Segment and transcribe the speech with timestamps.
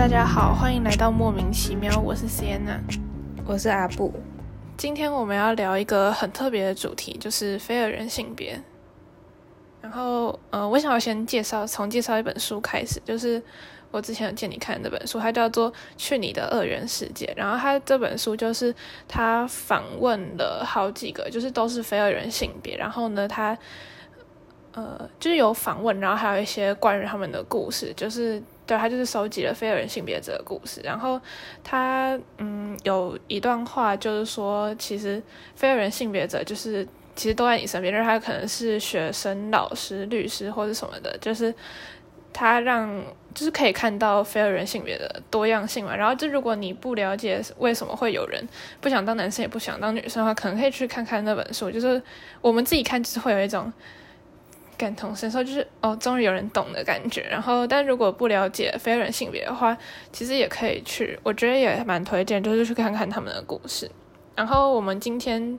[0.00, 1.94] 大家好，欢迎来到莫名其妙。
[1.98, 2.80] 我是 Sienna，
[3.44, 4.10] 我是阿布。
[4.74, 8.58] 今天我们要聊一个很特别的主题，就是非二人性别。
[9.82, 13.42] 然后，呃，我想要先介绍，从介绍一本书开始，就是
[13.90, 17.26] 我之前有借你看的那本书，它叫做《去你的二元世界》。
[17.36, 18.74] 然后，它这本书就是
[19.06, 22.74] 他访问了好几个，就是都是非二人性别。
[22.74, 23.56] 然后呢，他
[24.72, 30.80] 呃，就是有访问，然后还有一些关于他们的故事，就是对他就是收集了非二元性别者的故事。
[30.82, 31.20] 然后
[31.62, 35.22] 他嗯，有一段话就是说，其实
[35.54, 36.86] 非二元性别者就是。
[37.16, 41.52] 其实都在你身边，就是他可能是学生、老师、律师或者什么的，就是
[42.32, 42.88] 他让
[43.34, 45.94] 就是可以看到非二元性别的多样性嘛。
[45.94, 48.48] 然后，就如果你不了解为什么会有人
[48.80, 51.70] 不想当男生也不想当女生的话，可能可以去看看那本书。
[51.70, 52.00] 就是
[52.40, 53.70] 我们自己看，就是会有一种
[54.80, 57.20] 感同身受，就是哦，终于有人懂的感觉。
[57.30, 59.76] 然后，但如果不了解非人性别的话，
[60.10, 63.90] 其实也可以去，我觉得也蛮推荐，就是去看看他们的故事。
[64.34, 65.58] 然后，我们今天。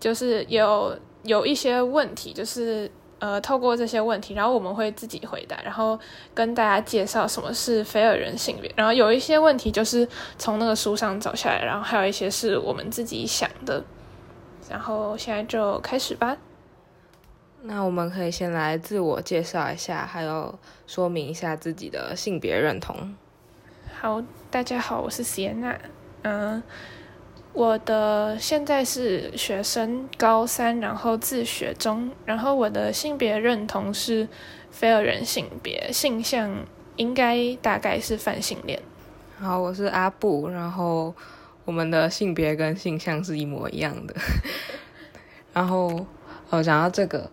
[0.00, 6.00] 就是有有一些问题，就是呃，透过这些问题，然后我们会自己回答，然后
[6.32, 8.72] 跟大家介绍什么是非二元性别。
[8.74, 13.84] 然后有一些问题就是从那个书上找下来，然后还有一些是我们自己想的。
[14.70, 16.34] 然后现在就开始吧。
[17.62, 23.14] 那我们可以先来自我介绍一下，还有说明一下自己的性别认同。
[24.00, 25.76] 好，大家好，我是 Sienna，
[26.22, 26.62] 嗯。
[27.52, 34.28] 我的现在是学生高三，然后自学中，然后我的性别认同是
[34.70, 38.80] 非二人性别，性向应该大概是泛性恋。
[39.40, 41.12] 好，我是阿布，然后
[41.64, 44.14] 我们的性别跟性向是一模一样的。
[45.52, 46.06] 然后
[46.50, 47.28] 呃讲到这个，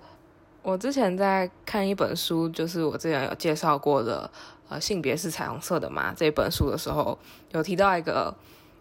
[0.67, 4.29] 我之前在看一本书，就是我之前有介绍过的，
[4.67, 7.17] 呃，性别是彩虹色的嘛这本书的时候，
[7.51, 8.35] 有提到一个。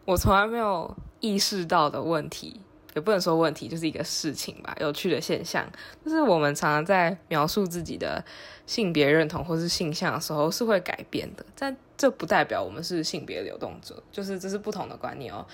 [0.05, 2.61] 我从来没有意识到的问题，
[2.95, 4.77] 也不能说问题，就是一个事情吧。
[4.81, 5.65] 有趣的现象
[6.05, 8.25] 就是我们常常在描述自己的
[8.67, 15.45] 性别认同或是性向的时候是会改变的，但这不代表我们是性别流动者，就是这是不同的观念哦。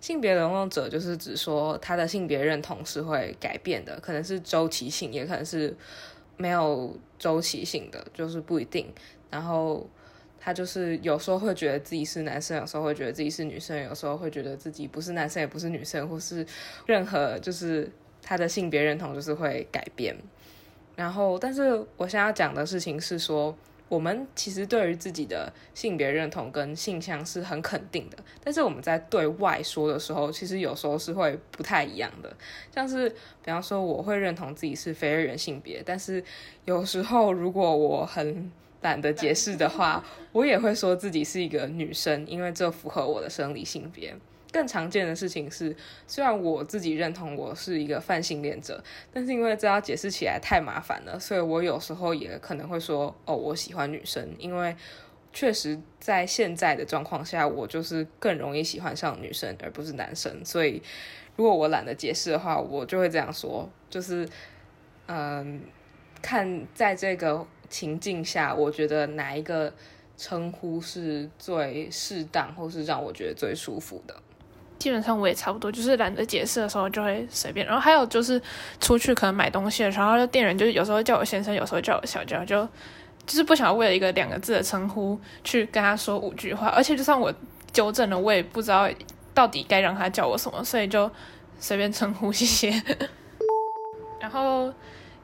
[0.00, 5.76] 性别流动者就是指说他的性别认同是会改变的，可能是周期性，也可能是
[6.36, 8.92] 没有周期性的，就是不一定。
[9.30, 9.88] 然后。
[10.42, 16.46] 他就是有时候会觉得自己是男生，有时候会觉得自己是女生，有时候会觉得自己不是男生也不是女生，或是
[16.86, 20.16] 任何就是他的性别认同就是会改变。
[20.96, 23.54] 然后，但是我想要讲的事情是说，
[23.90, 32.32] 我们其实对于自己的性别认同跟性向是很肯定的，但是我们在对外说的时候，其实有时候是会不太一样的。
[32.72, 36.22] 像是比方说，我会认同自己是非二元性别，但是
[36.66, 38.50] 有时候如果我很
[38.82, 44.16] 懒得解释的话，我也会说自己是一个女生，因为这符合我的生理性别。
[44.52, 45.74] 更常见的事情是，
[46.06, 54.74] 虽然我自己认同我是一个泛性恋者，但是因为这要解释起来太麻烦了，所以我有时候也可能会说：“哦，我喜欢女生。”因为
[55.32, 60.44] 确实在现在的状况下，我就是更容易喜欢上女生而不是男生。
[60.44, 60.82] 所以
[61.36, 64.28] 如果我懒得解释的话，我就会这样说：就是
[65.06, 65.60] 嗯，
[66.20, 67.46] 看在这个。
[67.70, 69.72] 情境下，我觉得哪一个
[70.16, 74.22] 称呼是最适当，或是让我觉得最舒服的？
[74.80, 77.64] 基本上我也差不多，就是懒得解释的时候就会随便。
[77.64, 78.40] 然后还有就是
[78.80, 82.66] 出去可能买东西的时候，店员就是有时候叫我先生，有时候叫我小娇，就
[83.24, 86.66] 就是不想为了一个两个字的称呼去跟他说五句话。
[86.68, 87.32] 而且就算我
[87.72, 88.88] 纠正了，我也不知道
[89.32, 91.08] 到底该让他叫我什么，所以就
[91.58, 92.82] 随便称呼谢谢。
[94.20, 94.72] 然后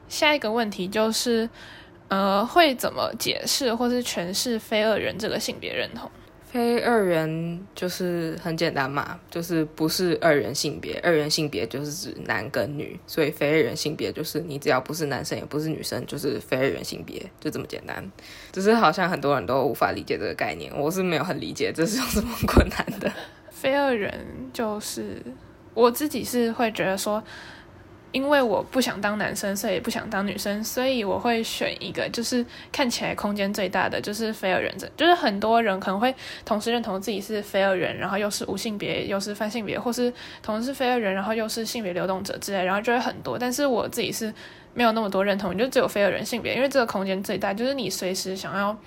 [0.07, 1.49] 下一个问题就是。
[2.09, 6.09] 呃，会怎么解释或是诠释非二元这个性别认同？
[6.49, 18.03] 非二元就是很简单嘛，就是不是二元性别，二元性别就是指男跟女，所以非二元性别就是你只要不是男生也不是女生，就是非二元性别，就这么简单。
[18.51, 23.11] 只是好像很多人都无法理解这个概念，我是没有很理解这是有什么困难的。
[23.51, 25.21] 非二元就是
[25.73, 27.21] 我自己是会觉得说。
[28.13, 34.89] 因为我不想当男生，所以也不想当女生，所以我会选一个就是看起来空间最大的，就是非二元者。
[34.95, 36.13] 就是很多人可能会
[36.45, 40.11] 同时认同自己是非二元，然后又是无性别，又是泛性别，或是
[40.41, 43.37] 同时是非二元，然后又是性别流动者之类，然后就会很多。
[43.37, 44.33] 但是我自己是
[44.73, 48.77] 没有那么多认同，就只有非二元性别，因为这个空间最大，就是你随时想要，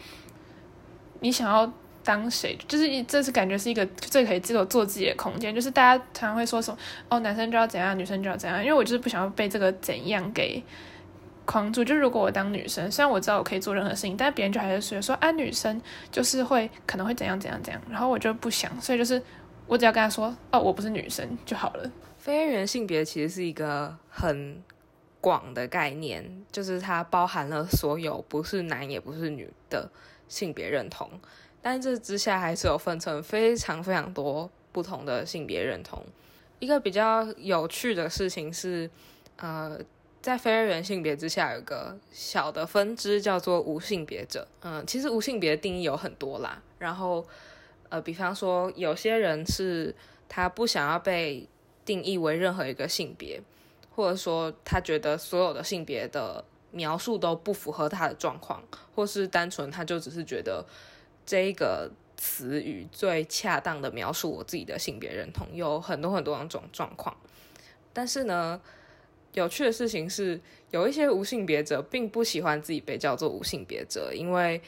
[1.20, 1.73] 你想要。
[2.10, 6.76] 当谁就是这是感觉是一个最可以自我做自己的空间，就是大家常常会说什么
[7.08, 10.60] 哦，男生就要怎样，女生就要怎样，因为我就是不想要被这个怎样给
[11.44, 11.84] 框住。
[11.84, 15.80] 就如果我当女生，虽然我知道我可以做任何事情，但别人就还是觉得说啊，女生
[16.10, 19.22] 就是会可能会怎样怎样怎样，然后我就不想，所以就是
[19.68, 21.88] 我只要跟他说哦，我不是女生就好了。
[22.18, 24.60] 非二元性别其实是一个很
[25.20, 29.88] 广的概念，就是它包含了所有不是男也不是女的
[30.26, 31.08] 性别认同，
[31.62, 36.04] 但这之下还是有分成非常非常多不同的性别认同。
[36.58, 38.90] 一个比较有趣的事情是，
[39.36, 39.78] 呃，
[40.20, 44.46] 在非二元性别之下有个小的分支叫做无性别者。
[44.60, 46.62] 嗯，其实无性别的定义有很多啦。
[46.78, 47.24] 然后，
[47.88, 49.94] 呃，比方说有些人是
[50.28, 51.48] 他不想要被
[51.84, 53.40] 定义为任何一个性别，
[53.94, 58.62] 或者说他觉得所有的性别的描述都不符合他的状况，
[58.94, 60.64] 或是单纯他就只是觉得
[61.30, 61.92] 这个。
[62.22, 67.16] 词语最恰当的描述我自己的性别认同，有很多很多种状况。
[67.94, 68.60] 但是呢，
[69.32, 70.38] 有趣的事情是，
[70.70, 74.60] 有一些无性别者并不喜欢自己被叫做无性别者，因为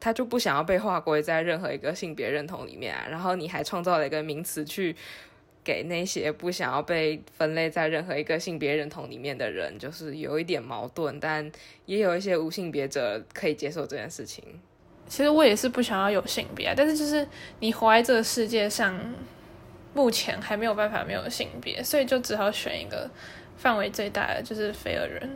[0.00, 3.06] 他就不想要被划归在任何一个性别认同里面啊。
[3.08, 4.96] 然后你还创造了一个名词去
[5.62, 11.20] 给那些不想要被分类在任何一个性别认同里面的人，就是有一点矛盾。
[11.20, 11.52] 但
[11.86, 14.60] 也有一些无性别者可以接受这件事情。
[15.10, 17.26] 其实我也是不想要有性别，但是就是
[17.58, 18.96] 你活在这个世界上，
[19.92, 23.10] 目前还没有办法没有性别，所以就只好选一个
[23.56, 25.28] 范围最大的，就是非二人。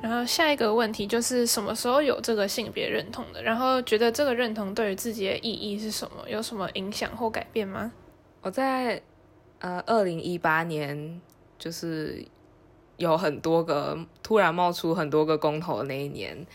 [0.00, 3.42] 然后下一个问题就是什么时候有这个性别认同的？
[3.42, 6.30] 然后觉得这个认同对于自己的意义是什么？
[6.30, 7.90] 有什么影响或改变吗？
[8.42, 9.02] 我在
[9.58, 11.20] 呃二零一八年，
[11.58, 12.24] 就是
[12.96, 16.46] 有很多个突然冒出很多个公投的那一年。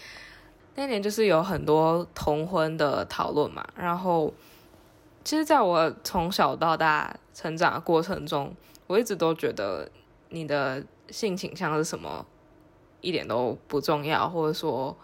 [0.75, 4.33] 那年就是有很多同婚的讨论嘛，然后
[5.23, 8.55] 其实在我从小到大成长的过程中，
[8.87, 9.89] 我一直都觉得
[10.29, 12.25] 你的性倾向是什么
[13.01, 14.95] 一点都不重要，或者说，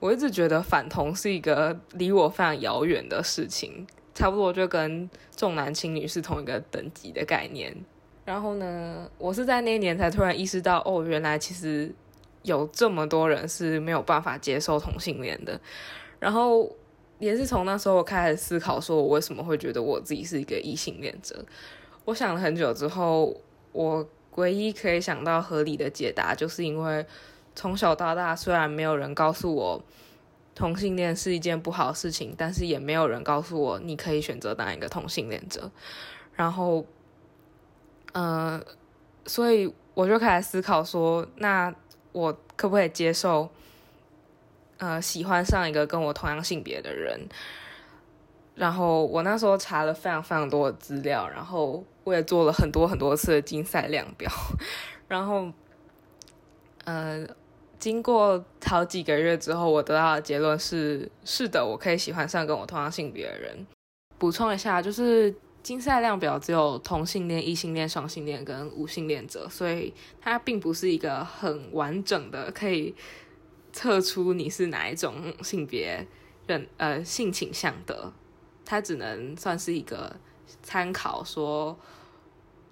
[0.00, 7.76] 我一直觉得反同是一个离我非常遥远的事情，差不多就跟重男轻女是同一个等级的概念。
[8.24, 11.94] 然后呢，我是在那一年才突然意识到，哦，原来其实。
[12.42, 15.60] 有这么多人是没有办法接受同性恋的，
[16.18, 16.68] 然后
[17.20, 21.44] 也是从那时候我开始思考，说我为什么会觉得我自己是一个异性恋者。
[22.04, 23.32] 我想了很久之后，
[23.70, 24.04] 我
[24.34, 27.06] 唯一可以想到合理的解答，就是因为
[27.54, 29.80] 从小到大，虽然没有人告诉我
[30.52, 35.70] 同性恋是一件不好的事情，但是也没有人告诉我你可以选择当一个同性恋者。
[36.34, 36.84] 然后，
[38.12, 38.60] 呃，
[39.26, 41.72] 所以我就开始思考说，那。
[42.12, 43.48] 我可不可以接受，
[44.78, 47.28] 呃，喜欢上一个跟我同样性别的人？
[48.54, 54.30] 然后我那时候查了非常非常多的资料，然后我也做了很多很多次的竞赛量表，
[55.08, 55.50] 然后，
[56.84, 57.26] 呃，
[57.78, 63.66] 经过好几个月之后，我得到的结论是：是的，我可以喜欢上跟我同样性别的人。
[64.18, 65.34] 补充一下，就是。
[65.62, 72.94] 竞赛量表只有同性恋、异性恋、双性恋跟无性恋者，所以它并不是一个很完整的可以
[73.72, 76.04] 测出你是哪一种性别
[76.46, 78.12] 认呃性倾向的，
[78.64, 80.14] 它只能算是一个
[80.62, 81.78] 参考，说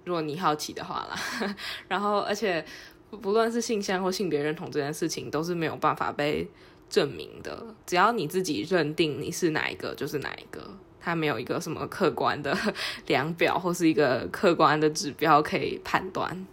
[0.03, 1.55] 如果你好奇的话啦。
[1.87, 2.63] 然后，而且
[3.09, 6.45] 不论是性向或性别认同这件事情，都是没有办法被
[6.89, 10.77] 证明的，只要你自己认定你是哪一个，就是哪一个。
[11.01, 12.55] 它没有一个什么客观的
[13.07, 16.47] 量表，或是一个客观的指标可以判断。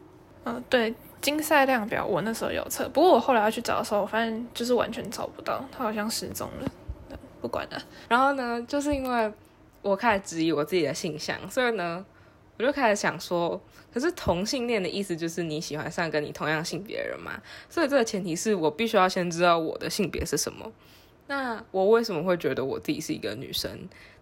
[0.45, 6.71] 嗯，对，竞赛量表我那时候有测，不过我后来要去找的时候，我发现就是完全找不到，它好像失踪了。
[7.41, 7.83] 不管了。
[8.09, 9.33] 然后呢，就是因为
[9.83, 12.05] 我开始质疑我自己的性向，所以呢，
[12.59, 13.61] 我就开始想说，
[13.93, 17.41] 可是同性恋的意思就是你喜欢上跟你同样性别的人嘛？
[17.69, 20.73] 所以这个前提是我必须要先知道我的性别是什么。
[21.29, 23.71] 那我为什么会觉得我自己是一个女生？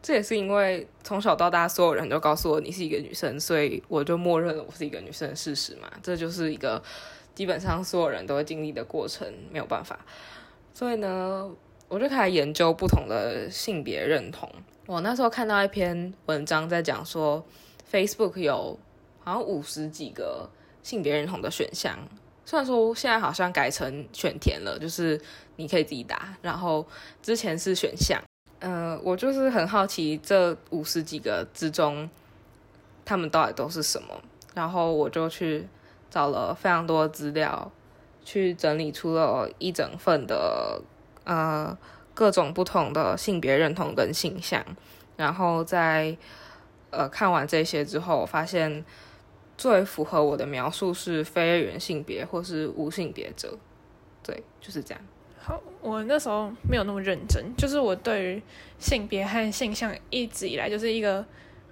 [0.02, 5.90] 这也是因为从小到大，所有人都告诉我你是一个女生，所以我就默认了我是一个女生的事实嘛。
[6.02, 6.82] 这就是一个
[7.34, 9.98] 基本上所有人都会经历的过程，没有办法。
[10.74, 11.50] 所以呢，
[11.88, 14.50] 我就开始研究不同的性别认同。
[14.86, 17.44] 我那时候看到一篇文章在讲说
[17.90, 18.78] ，Facebook 有
[19.20, 20.50] 好像五十几个
[20.82, 21.96] 性别认同的选项。
[22.44, 25.20] 虽然说现在好像改成选填了，就是
[25.56, 26.86] 你可以自己打，然后
[27.22, 28.20] 之前是选项。
[28.60, 32.08] 嗯，我就是很好奇这五十几个之中，
[33.04, 34.22] 他们到底都是什么，
[34.54, 35.66] 然后我就去
[36.08, 37.70] 找了非常多资料，
[38.24, 40.80] 去整理出了一整份的
[41.24, 41.76] 呃
[42.14, 44.64] 各种不同的性别认同跟性向，
[45.16, 46.16] 然后在
[46.90, 48.84] 呃看完这些之后，发现。
[49.58, 53.56] 最符合我的描述是非二元性别或是无性别者，
[54.22, 55.02] 对，就是这样。
[55.80, 58.42] 我那时候没有那么认真，就是我对于
[58.78, 61.24] 性别和性向一直以来就是一个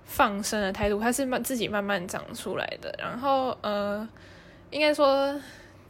[0.05, 2.95] 放生的态度，它是慢自己慢慢长出来的。
[2.99, 4.09] 然后呃，
[4.71, 5.41] 应该说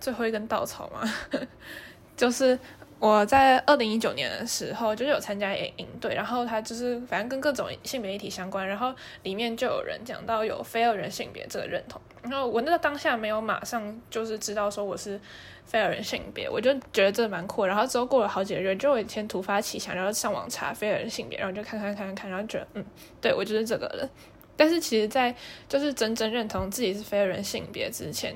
[0.01, 1.03] 最后一根稻草嘛，
[2.17, 2.59] 就是。
[3.05, 8.95] 我在二零一九年的时候，就是有参加营营队，然后他就是反正跟各种性别议题相关，然后
[9.25, 15.21] 里面就有人讲到有非二元性别这个认同，然后我那个当下没有马上就是知道说我是
[15.67, 22.85] 非二元性别，我就觉得这蛮酷，然后之后过了好几个月，就有一天突发奇想，然后上网查非二元性别，然后就看看看看，然后觉得嗯，
[23.21, 24.09] 对我就是这个人，
[24.57, 25.35] 但是其实，在
[25.69, 28.35] 就是真正认同自己是非二元性别之前，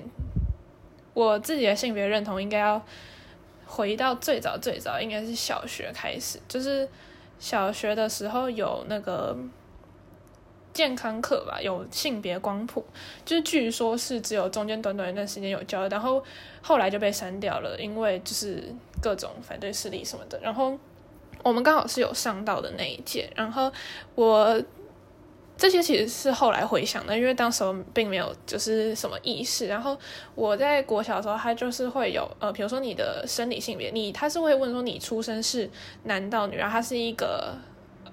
[1.15, 2.85] 我自己的性别认同应该要。
[3.69, 6.89] 回到最早最早，应该是小学开始，就是
[7.39, 9.37] 小学的时候有那个
[10.73, 12.85] 健康课吧，有性别光谱，
[13.25, 16.25] 就是据说是只有中间短短一段时间有教，然后
[16.63, 18.65] 后来就被删掉了，因为就是
[19.01, 20.41] 各种反对势力什么的。
[20.41, 20.77] 然后
[21.45, 23.71] 我们刚好是有上到的那一届，然后
[24.15, 24.61] 我。
[25.59, 29.67] 这些其实是后来回想的，因为当时并没有就是什么意识。
[29.67, 29.99] 然后
[30.37, 35.69] 我在国小的时候，他就是会有呃，比如说你的生理性别，你他是会问说你出生是
[36.05, 37.57] 男到女，然后它是一个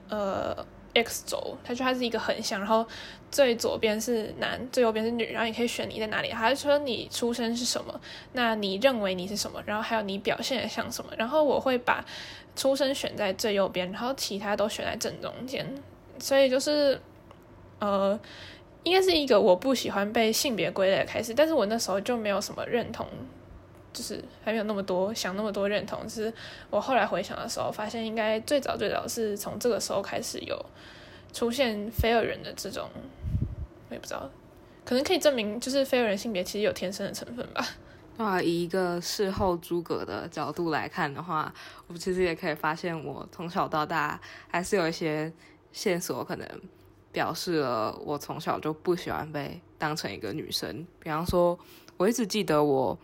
[0.09, 0.57] 呃
[0.95, 2.83] X 轴，他说它是一个横向，然后
[3.29, 6.31] 最左边是男，最右边是女，然后你可以选你在哪里。
[6.31, 8.01] 还是说你出生是什么？
[8.33, 9.61] 那你认为你是什么？
[9.67, 11.11] 然后还有你表现的像什么？
[11.15, 12.03] 然后我会把
[12.55, 15.63] 出生选在最右边，然后其他都选在正中间，
[16.17, 16.99] 所以就是。
[17.79, 18.19] 呃，
[18.83, 23.05] 应该是一个我不喜欢被性别归类的开始，但是我那时候就没有什么认同，
[23.91, 26.07] 就是还没有那么多想那么多认同。
[26.09, 26.33] 是
[26.69, 30.65] 我后来回想的时候，发现应该最早最早是从这个时候开始有
[31.33, 32.89] 出现非二人的这种，
[33.89, 34.29] 我也不知道，
[34.85, 37.65] 可能可以证明就是非二人性别其实有天生的成分吧。
[38.17, 41.53] 那以一个事后诸葛的角度来看的话，
[41.87, 44.17] 我其实也可以发现，我从小到大
[44.47, 45.33] 还是有一些
[45.73, 46.47] 线索可能。
[47.15, 50.85] 表示了我从小就不喜欢被当成一个女生。
[50.99, 51.57] 比方说，
[51.95, 52.99] 我一直记得我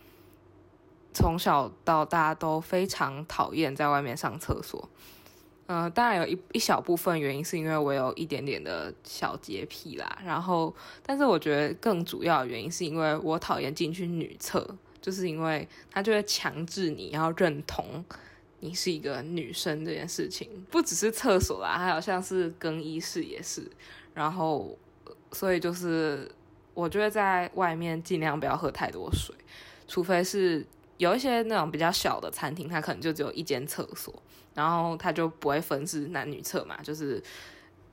[1.14, 4.86] 从小到大都非常讨厌在外面上厕所。
[5.66, 10.18] 嗯，当然有一一小部分原因是因为我有一点点的小洁癖啦。
[10.22, 18.04] 然后，但是我觉得更主要的原因是因为我讨厌进去女厕，就是因为他就会强制你要认同
[18.60, 20.46] 你是一个女生这件事情。
[20.70, 23.70] 不只是厕所啦，还有像是更衣室也是。
[24.14, 24.76] 然后，
[25.32, 26.30] 所以就是
[26.74, 29.34] 我觉得在外面尽量不要喝太多水，
[29.88, 30.66] 除非是
[30.98, 34.14] 有一些那种比较小的餐厅，它可能就只有一间厕所，
[34.54, 37.22] 然后它就不会分是男女厕嘛，就是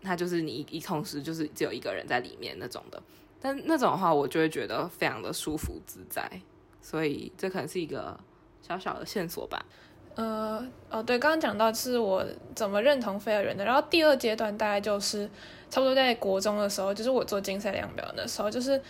[0.02, 3.02] 它就是你一同时就是只有一个人在里面那种的。
[3.42, 6.30] 但那种的话，我就会觉得非常的舒服自在，
[6.82, 8.20] 所以这可能是一个
[8.62, 9.66] 小小的线索吧。
[10.20, 15.26] 呃，哦，对，刚刚讲到是我怎么认同非二元的，然后第二阶段大概就是
[15.70, 18.82] 差不多在国中的时候，就是我做竞赛量表的时候，就是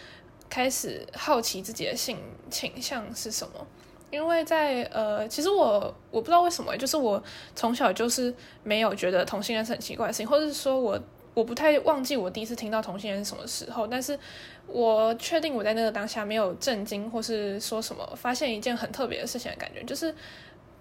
[0.50, 2.18] 开始好奇自己的性
[2.50, 3.64] 倾向是什么，
[4.10, 7.22] 因为在呃，其实我我不知道为什么，就是我
[7.56, 8.34] 从小就是
[8.64, 11.00] 没有觉得同性恋是很奇怪的事情，或者是说我
[11.36, 14.18] 我不太忘记我第一次听到同性恋是什么时候，但是
[14.66, 20.12] 我确定我在那个当下没有震惊或是说什么发现一件很特别的事情的感觉，就是。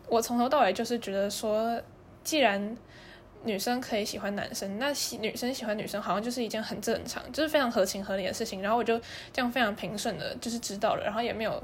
[0.09, 1.81] 我从头到尾就是觉得说，
[2.25, 2.77] 既然
[3.45, 8.61] 女生可以喜欢男生，那喜女生喜欢女生好像就是一件很正常，就是非常合情合理的事情。
[8.61, 8.99] 然后我就
[9.33, 11.62] 这样非常平顺的，就是知道了，然后也没有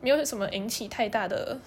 [0.00, 1.58] 没有什么引起太大的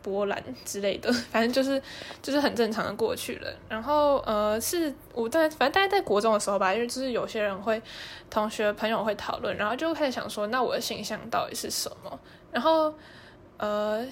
[0.00, 1.82] 波澜之类的，反正就是
[2.22, 3.50] 就是很正常的过去了。
[3.68, 7.82] 然后呃，是我在反正大概在国中的时候吧，因为就是有些人会
[8.30, 12.20] 同学朋友会讨论，然后就开始想说，那我的形象到底是什么？
[12.52, 12.94] 然后
[13.56, 14.06] 呃。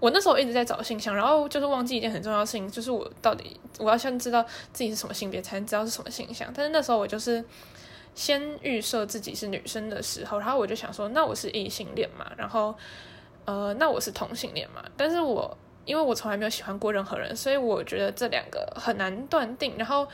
[0.00, 6.48] 我那时候一直在找性向，然后就是忘记一件很重要的事情，就是我到底我要先知道自己是什么性别，才能知道是什么性向。
[6.54, 7.44] 但是那时候我就是
[8.14, 12.72] 先预设自己是女生的时候，然后我就想说，那我是异性恋嘛，然后
[13.44, 14.84] 呃，那我是同性恋嘛。
[14.96, 19.74] 但是我因为我从来没有喜欢过任何人，所以我觉得这两个很难断定。
[19.76, 20.06] 然后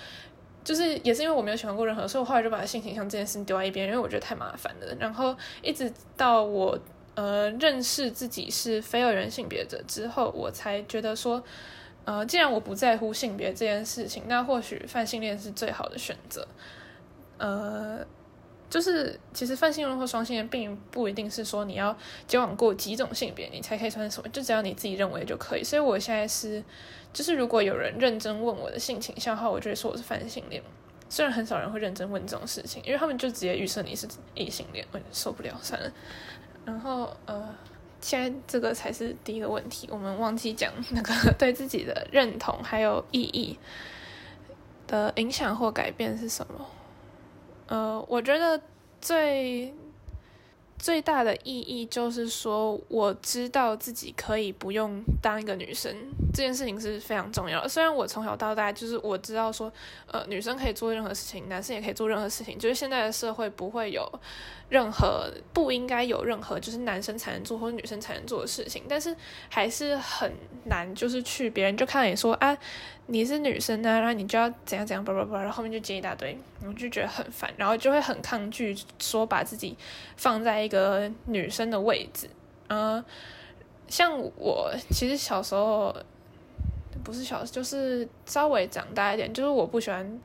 [0.64, 4.94] 就是也是因为我没有喜欢过任何，所以我后来就把性倾向这件事情丢在一边，因为我觉得太麻烦了。
[4.98, 6.78] 然后一直到我。
[7.14, 11.42] 呃，认识自己是非二元性别者之后，我才觉得说，
[12.04, 16.46] 呃，既然我不在乎性别这件事情，那或许泛性恋是最好的选择。
[17.38, 18.04] 呃，
[18.68, 25.62] 就是其实泛性恋或双性恋并不一定是说你要交往过几种性别，你才可以算什么，就只要你自己认为就可以。
[25.62, 26.62] 所以我现在是，
[27.12, 30.60] 就是如果有人认真问我的性倾向的话，我就会说我是泛性恋。
[31.08, 35.92] 虽然很少人会认真问这种事情，因为他们就直接预设你是异性恋，我受不了，算了。
[36.64, 37.54] 然后呃，
[38.00, 43.58] 现在这个才是第一个问题，我们忘记讲 那个对自己的认同还有意义
[44.86, 46.66] 的影响或改变是什么？
[47.66, 48.60] 呃，我觉得
[49.00, 49.74] 最。
[50.78, 55.94] 最大的意义就是说，我知道自己可以不用当一个女生，
[56.32, 57.68] 这件事情是非常重要的。
[57.68, 59.72] 虽然我从小到大就是我知道说，
[60.06, 64.06] 呃，女生可以做任何事情，男生也可以做任何事情，就是现在的社会不会有。
[64.70, 69.14] 任何不应该有任何就是男生才能做或者女生才能做的事情，但是
[69.48, 70.32] 还是很
[70.64, 72.56] 难，就是去别人就看你说啊，
[73.06, 79.76] 你是女生呢，然后你就要怎样怎样，叭叭叭，然后后面就接一大堆，我就觉得很烦，然后就会很抗拒说把自己
[80.16, 82.28] 放在一个女生的位置。
[82.68, 83.04] 嗯，
[83.88, 85.94] 像我其实小时候
[87.02, 90.20] 不是小，就是稍微长大一点，就是我不喜欢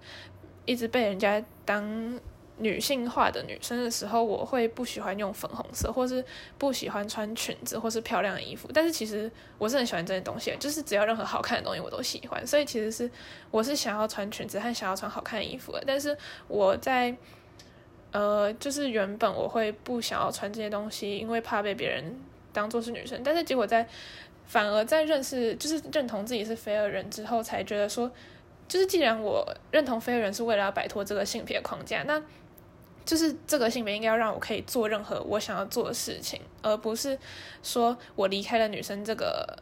[0.66, 2.20] 一直被人家当。
[2.60, 6.24] 女性化的女生的时候，我会不喜欢用粉红色，或是
[6.58, 8.70] 不喜欢穿裙子，或是漂亮的衣服。
[8.74, 12.46] 但是其实我是很喜欢这些东西，就是只要任何好看的东西我都喜欢。
[12.46, 13.10] 所以其实是
[13.50, 15.84] 我是想要穿裙子和想要穿好看的衣服的。
[15.88, 16.16] 但是
[16.48, 17.16] 我在
[18.12, 22.20] 呃，就是原本我会不想要穿这些东西，因为怕被别人
[22.52, 23.22] 当做是女生。
[23.24, 23.88] 但是结果在
[24.46, 28.12] 反而在认识就是认同自己是非二人之后，才觉得说，
[28.68, 32.20] 就是既然我认同非二人是为了要摆脱这个性别框架，那
[33.10, 37.18] 就是这个性别应该要让我可以做任何我想要做的事情，而不是
[37.64, 39.58] 说我离开了女生这个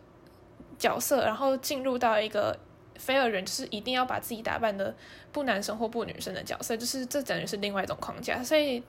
[0.77, 2.53] 角色，然后进入到一个
[2.97, 4.93] 非二人，就是一定要把自己打扮的
[5.31, 8.43] 不男生或不女生的角色，就是这等于是另外一种框架。
[8.43, 8.83] 所以，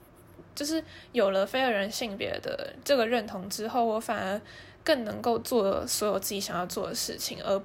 [0.53, 4.41] 就是有了非二人性别的这个认同之后，我反而
[4.83, 7.61] 更能够做所有自己想要做的事情，而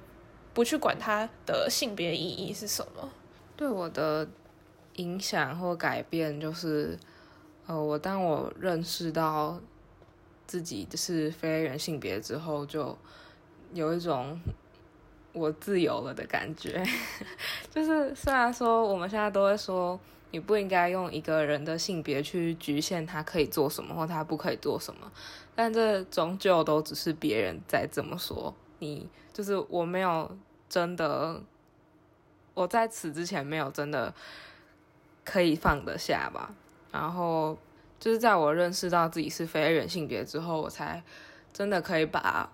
[0.53, 3.11] 不去管他的性别意义是什么。
[3.57, 4.25] 对我的。
[4.95, 6.97] 影响或改变，就是，
[7.67, 9.59] 呃，我当我认识到
[10.47, 12.97] 自己是非人性别之后，就
[13.73, 14.39] 有一种
[15.33, 16.81] 我自由了的感觉。
[17.69, 19.99] 就是虽然说我们现在都会说，
[20.31, 25.11] 你不应该用一个人的性别去局限他可以做什么或他不可以做什么，
[25.53, 28.55] 但这终究都只是别人在这么说。
[28.79, 30.37] 你就是我没有
[30.69, 31.41] 真的，
[32.53, 34.13] 我在此之前没有真的。
[35.25, 36.53] 可以放得下吧，
[36.91, 37.57] 然后
[37.99, 41.03] 就是在我认识到自己是非人性别之后，我才
[41.51, 42.49] 真的可以把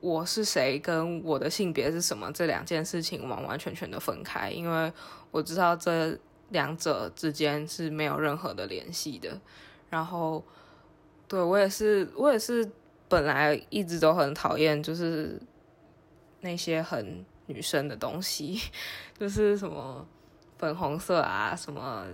[0.00, 4.92] 我是谁跟我的性别是什么这两件事情完完全全的分开，因为
[5.30, 6.18] 我知道这
[6.50, 9.40] 两者之间是没有任何的联系的。
[9.88, 10.44] 然后，
[11.28, 12.68] 对我也是，我也是
[13.08, 15.40] 本来一直都很讨厌，就是
[16.40, 18.60] 那些很女生的东西，
[19.16, 20.04] 就是什么。
[20.58, 22.06] 粉红色啊，什么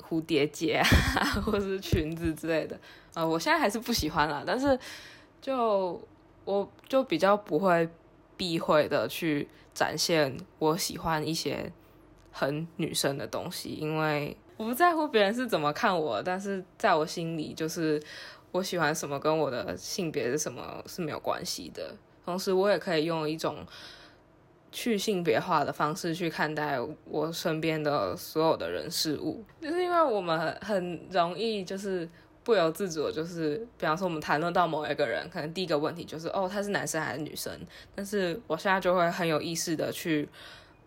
[0.00, 0.84] 蝴蝶结啊，
[1.44, 2.78] 或是裙子之类的，
[3.14, 4.42] 呃，我现在还是不喜欢啦。
[4.46, 4.78] 但是，
[5.40, 6.00] 就
[6.44, 7.88] 我就比较不会
[8.36, 11.72] 避讳的去展现我喜欢一些
[12.32, 18.02] 很女生的东西，因为我不在乎别人是怎么看我，但是在我心里，就是
[18.50, 21.94] 我喜欢什么跟我的性别是什么是没有关系的。
[22.24, 23.64] 同时，我也可以用一种。
[24.72, 32.08] 去性别化的方式去看待我身边的所有的人事物，就是因为我们很容易就是
[32.44, 37.52] 不由自主，就是比方说我们谈论到某一个人，可能第一个问题就是哦他是男生还是女生，
[37.94, 40.28] 但是我现在就会很有意识的去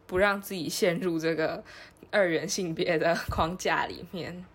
[0.08, 1.62] 不让自己陷入这个
[2.10, 4.46] 二元性别的 框架里面。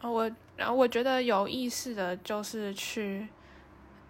[0.00, 3.26] 我然后我觉得有意识的就是去。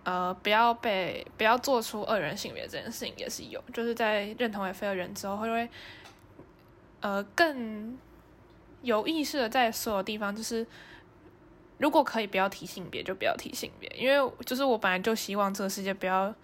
[0.04, 5.68] 呃，不要被不要做出二人性别这件事情也是有，就是在认同为非二人之后，会会
[7.00, 7.98] 呃更
[8.82, 10.66] 有意识的在所有地方，就是
[11.78, 16.34] 如果可以不要提性别就不要提性别，因为就是我本来就希望这个世界不要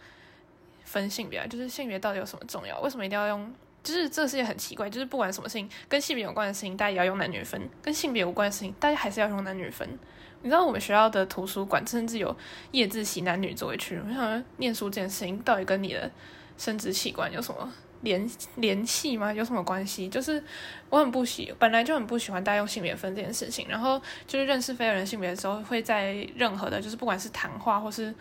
[0.85, 2.81] 分性别，就是性别到底有什么重要？
[2.81, 3.55] 为什么一定要用？
[3.83, 9.99] 就是这个世界很奇怪，就是不管什么事情跟性别有关的事情，大家也要用男女分；跟性别无关的事情，大家还是要用男女分。
[10.43, 12.35] 你知道我们学校的图书馆甚至有
[12.73, 14.01] 夜自习男女座位区。
[14.07, 16.11] 我想念书这件事情到底跟你的
[16.57, 19.31] 生殖器官有什么联联系吗？
[19.31, 20.09] 有什么关系？
[20.09, 20.43] 就是
[20.89, 23.67] 我很不喜，本来就很不喜欢大家用性别分这件事情。
[23.69, 28.15] 然后就是认识非人性别的时候，会在任何的，就是不管是谈话或是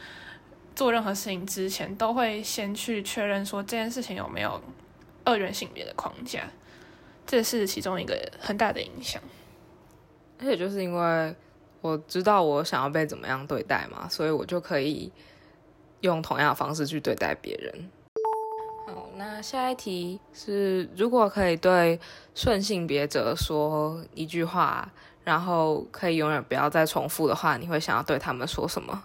[0.76, 4.62] 做任何事情之前，都会先去确认说这件事情有没有
[5.24, 6.42] 二元性别的框架。
[7.26, 9.22] 这是其中一个很大的影响。
[10.40, 11.34] 而且就是因为。
[11.82, 15.12] 我知道我想要被怎么样对待嘛，所以我就可以
[16.02, 17.90] 用同样的方式去对待别人。
[18.88, 22.00] 好，那下一题是，如果可以对
[22.36, 24.92] 顺性别者说一句话，
[25.24, 29.04] 然后可以永远不要再重复的话，你会想要对他们说什么？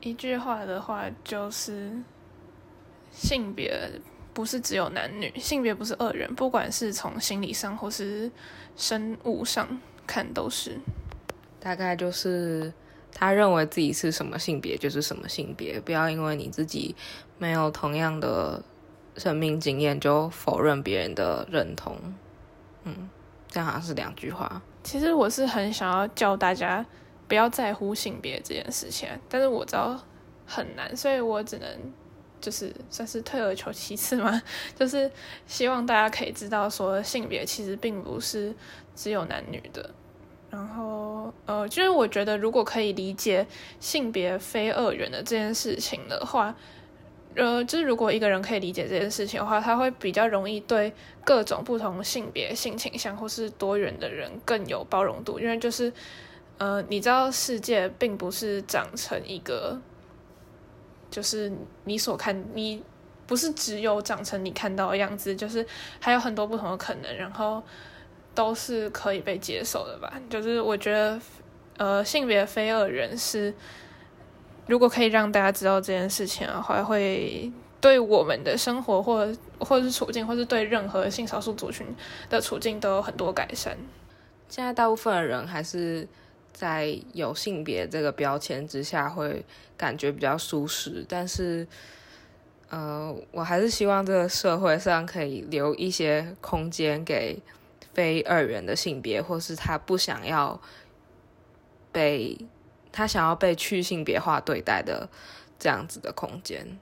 [0.00, 1.90] 一句话的话，就是
[3.10, 3.90] 性别
[4.32, 8.30] 不是只有男女，性别不是二元，不管是从心理上或是
[8.76, 9.66] 生物上
[10.06, 10.78] 看，都是。
[11.66, 12.72] 大概就是
[13.12, 16.94] 他认为自己是什么性别就是什么性别，不要因为你自己
[17.38, 18.62] 没有同样的
[19.16, 21.96] 生命经验就否认别人的认同。
[22.84, 23.10] 嗯，
[23.48, 24.62] 这样好像是两句话。
[24.84, 26.86] 其实我是很想要教大家
[27.26, 30.00] 不要在乎性别这件事情，但是我知道
[30.46, 31.68] 很难，所以我只能
[32.40, 34.40] 就是算是退而求其次嘛，
[34.78, 35.10] 就是
[35.48, 38.54] 希望大家可以知道说性别其实并不是
[38.94, 39.90] 只有男女的。
[40.56, 43.46] 然后，呃，就是我觉得，如果可以理解
[43.78, 46.56] 性别非二元的这件事情的话，
[47.34, 50.90] 呃，就是如果一个人可以理解这件事情的话，他会比较容易对
[51.22, 55.38] 各种不同性别、性倾向或是多元的人更有包容度。
[55.38, 55.92] 因为就是，
[56.56, 59.78] 呃，你知道，世界并不是长成一个，
[61.10, 61.52] 就是
[61.84, 62.82] 你所看，你
[63.26, 65.66] 不是只有长成你看到的样子，就是
[66.00, 67.14] 还有很多不同的可能。
[67.14, 67.62] 然后。
[68.36, 71.18] 都是可以被接受的吧，就是我觉得，
[71.78, 73.52] 呃，性别非二人是，
[74.66, 79.26] 如果可以让大家知道这件事情的话，会对我们的生活或
[79.58, 81.86] 或是处境，或是对任何性少数族群
[82.28, 83.74] 的处境都有很多改善。
[84.50, 86.06] 现在大部分的人还是
[86.52, 89.42] 在有性别这个标签之下，会
[89.78, 91.66] 感觉比较舒适，但是，
[92.68, 97.40] 呃，我还是希望这个社会上可以留一些空间给。
[97.96, 100.60] 非二元的性别，或是他不想要
[101.90, 102.36] 被
[102.92, 105.08] 他想要被去性别化对待的
[105.58, 106.78] 这样子的空间。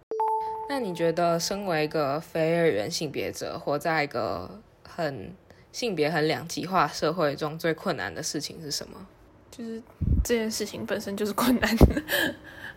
[0.69, 5.33] 那你觉得，身为一个非二元性别者，活在一个很
[5.71, 9.07] 性别很两极化社会中，最困难的事情是什么？
[9.53, 9.81] 就是
[10.25, 12.03] 这件事情本身就是困难的。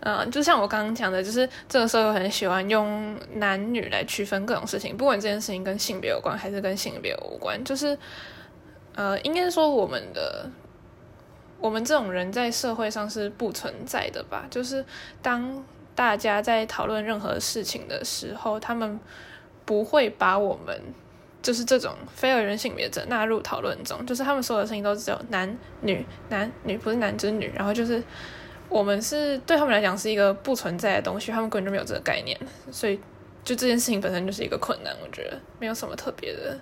[0.02, 7.98] 嗯，就像我刚刚讲的，就是这个社会很喜欢用男女来区分各种事情，不管这件事情跟性别有关还是跟性别无关，就是，
[8.94, 10.48] 呃，应该说我们的
[11.60, 14.46] 我们这种人在社会上是不存在的吧？
[14.52, 14.86] 就是
[15.24, 19.00] 当大家在讨论任何事情的时候，他们
[19.66, 20.80] 不会把我们
[21.42, 28.02] 就是这种非二元性别者纳入讨论中，就是他们所有的事情都只有男女男女，不是男就是女，然后就是。
[28.70, 32.38] 我们是对他们来讲是一个不存在的东西，他们根本就没有这个概念，
[32.70, 33.00] 所以
[33.44, 34.94] 就这件事情本身就是一个困难。
[35.02, 36.60] 我觉得没有什么特别的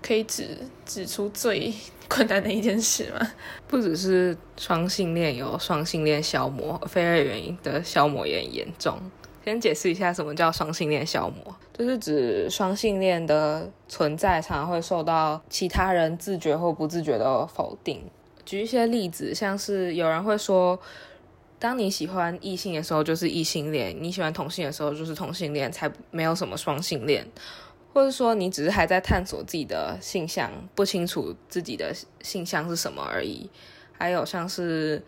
[0.00, 1.74] 可以指指出最
[2.08, 3.32] 困难的一件事嘛。
[3.66, 8.96] 不只是双性恋有双性恋消磨，非二元的消磨也很严重。
[9.44, 18.04] 先解释一下什么叫双性恋消磨，就是指双性恋的存在常常会受到其他人自觉或不自觉的否定。
[18.44, 20.78] 举一些例子，像是有人会说。
[21.60, 27.24] 当你喜欢异性的时候，就是异性恋；你喜欢同性的时候，就是同性恋，才没有什么双性恋。
[27.92, 33.50] 或者说，你只是还在探索自己的性向，不清楚自己的性向是什么而已。
[33.92, 35.02] 还有像是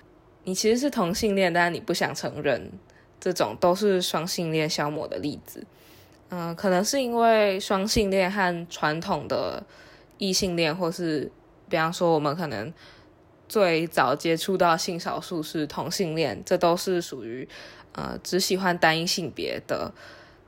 [0.45, 2.71] 你其实是同性恋，但是你不想承认，
[3.19, 5.65] 这种都是双性恋消磨的例子。
[6.29, 9.65] 嗯，可能是因为双性恋和传统的
[10.19, 11.33] 异性恋，或是
[11.71, 12.71] 比方说我们可能。
[13.53, 17.47] 最早接触到性少数是同性恋，这都是属于
[17.93, 19.93] 呃只喜欢单一性别的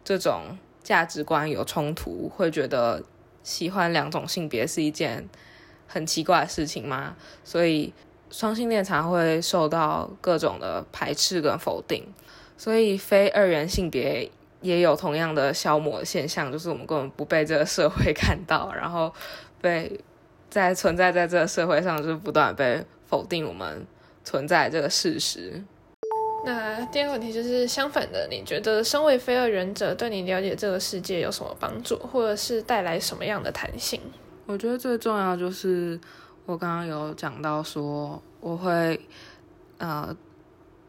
[0.03, 3.03] 这种价值观有冲突，会觉得
[3.43, 5.29] 喜欢两种性别是一件
[5.87, 7.15] 很奇怪的事情吗？
[7.45, 7.93] 所以
[8.31, 12.07] 双性恋才会受到各种的排斥跟否定，
[12.57, 14.31] 所以非二元性别
[14.63, 19.13] 也有同样的消磨现象，就是我们根本不被这个社会看到，然后
[19.61, 20.01] 被
[20.49, 22.83] 在存在在这个社会上，就是不断被。
[23.07, 23.87] 否定我们
[24.25, 25.63] 存在这个事实。
[26.47, 33.99] 那第二个问题就是相反的，你觉得身为非二元者对你了解这个世界有什么帮助，或者是带来什么样的弹性？
[34.45, 35.99] 我觉得最重要就是
[36.45, 39.01] 我刚刚有讲到说，我会
[39.79, 40.15] 呃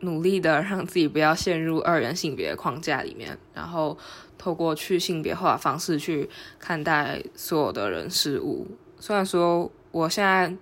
[0.01, 3.97] 努力的让自己不要陷入二元性别的框架里面，然后
[4.37, 8.67] 透过去性别化方式去看待所有的人事物。
[8.99, 10.53] 虽然说我现在。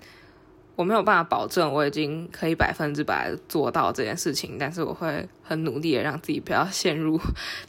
[0.75, 7.19] 我没有办法保证我已经可以百分之百做到这件事情，但是我会很努力的让自己不要陷入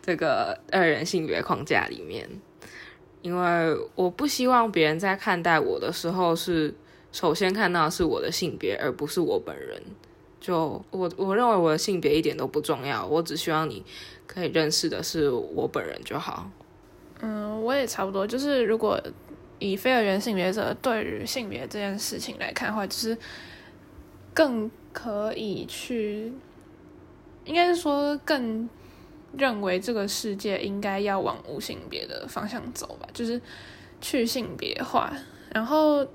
[0.00, 2.28] 这个二元性别框架里面，
[3.20, 6.74] 因为我不希望别人在看待我的时候是
[7.12, 9.82] 首先看到是我的性别，而不是我本人。
[10.40, 13.82] 就我我认为我的性别一点都不重要，我只希望你
[14.26, 16.50] 可以认识的是我本人就好。
[17.20, 18.26] 嗯，我也差不多。
[18.26, 19.00] 就是如果
[19.64, 23.16] 以非二元性别者对于性别这件事情来看的话，就是
[24.34, 26.32] 更可以去，
[27.44, 28.68] 应该是说更
[29.36, 33.40] 认为这个世界应该要往无性别的方向走吧，就是
[34.00, 35.12] 去性别化。
[35.52, 36.06] 然后，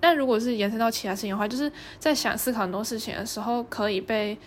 [0.00, 4.38] 但如果是延伸到其他事情的话，就是在想思考很多事情的时候，可以被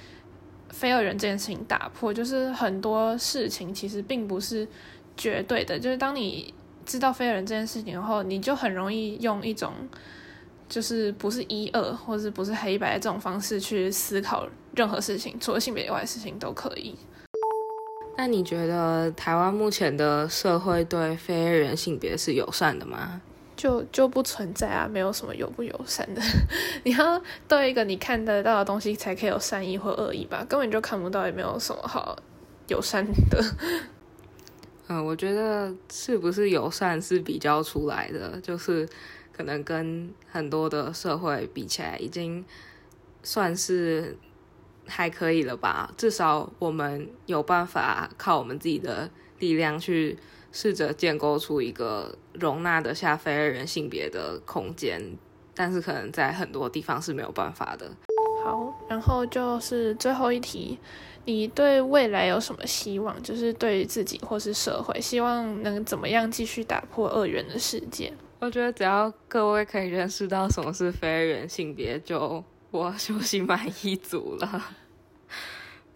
[0.70, 2.13] 非二元这件事情打破。
[2.13, 4.67] 就是很多事情其实并不是
[5.15, 6.54] 绝对的，就是当你
[6.88, 9.71] 知道非二元这件事情后，你就很容易用一种
[10.67, 16.95] 就是不是一二或者不是黑白这种方式去思考任何事情，除了性别以外的事情都可以。
[18.17, 23.21] 那你觉得台湾目前的社会对非二元性别是友善的吗？
[23.56, 26.21] 就就不存在啊，没有什么友不友善的。
[26.86, 32.15] 你要对一个你看得到的东西才可以有善意或恶意吧，根本就看不到，也没有什么好
[32.67, 33.43] 友善的。
[34.88, 38.88] 嗯，我觉得是不是友善是比较出来的，就是
[39.32, 42.43] 可能跟很多的社会比起来，已经
[43.23, 44.17] 算是。
[44.89, 50.17] 还可以了吧，至少我们有办法靠我们自己的力量去
[50.54, 55.17] 试着建构出一个容纳得下非二元性别的空间，
[55.54, 57.91] 但是可能在很多地方是没有办法的。
[58.45, 60.80] 好，然后就是最后一题，
[61.28, 63.22] 你对未来有什么希望？
[63.22, 68.12] 就是对于自己或是社会，希望能怎么样继续打破二元的世界？
[68.40, 72.44] 我觉得只要各位可以认识到什么是非二元性别，就。
[72.70, 74.62] 我休息满意足了，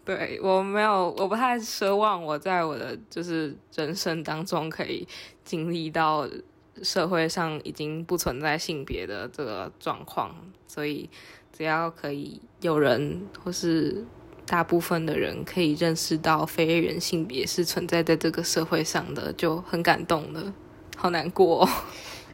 [0.05, 5.05] 对我没有，我不太奢望我在我的就是人生当中可以
[5.43, 6.27] 经历到
[6.81, 10.33] 社会上已经不存在性别的这个状况，
[10.65, 11.09] 所以
[11.51, 14.05] 只要可以有人或是
[14.51, 20.53] 大部分的人可以认识到非人性别是存在在这个社会上的，就很感动了，
[20.97, 21.65] 好难过。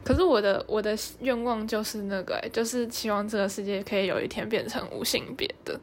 [0.02, 5.78] 可是我的我的愿望就是那个，就是希望这个世界可以有一天变成无性别的。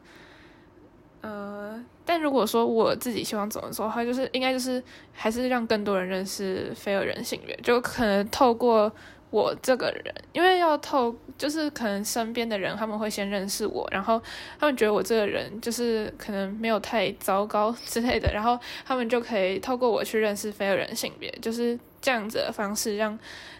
[1.22, 4.82] 呃，但如果说我自己希望怎么做的话，就是应该就是
[5.14, 8.92] 还是让更多人认识非二人性别，就可能透过
[9.30, 14.22] 我这个人，因为要透，就是可能身边的人他们会先认识我，然后
[14.58, 23.18] 他们觉得我这个人就是可能没有太糟糕之类的，然后他们就可以透过我去认识非二人性别，就是这样子的方式让。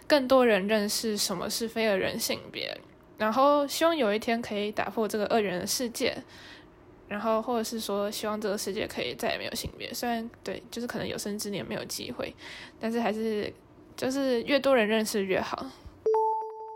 [0.09, 2.79] 更多人认识什么是非二人性别，
[3.17, 6.15] 然后希望有一天可以打破这个二元的世界，
[7.09, 9.93] 然后或者是说希望这个世界可以再也没有性别。
[9.93, 12.33] 虽然对，就是可能有生之年没有机会，
[12.79, 13.53] 但是还是
[13.97, 15.65] 就是越多人认识越好。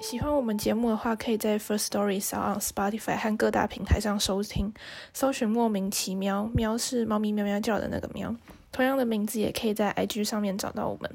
[0.01, 4.73] 喜欢我们节目的话，可以在 First Story、s o Spotify 和各大平台上收听，
[5.13, 8.35] 搜寻莫名其妙，喵是猫咪喵喵叫的那个喵。
[8.71, 11.11] 同样的名字也可以在 IG 上面找到我们。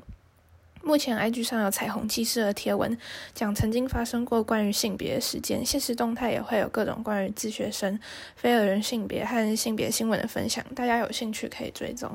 [0.85, 2.97] 目前 IG 上有彩虹记事的贴文，
[3.35, 7.99] 讲曾经发生过关于性别事件，现实动态也会有各种关于自学生、
[8.37, 12.09] 非二人性别和性别新闻的分享，大家有兴趣可以追踪。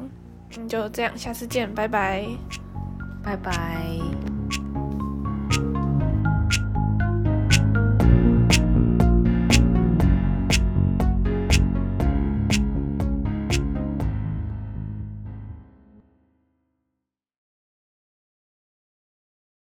[0.70, 2.26] 就这样，下次见，拜拜，
[3.24, 4.81] 拜拜。